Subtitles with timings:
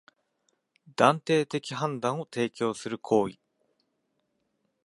[0.95, 3.37] 断定的判断を提供する行為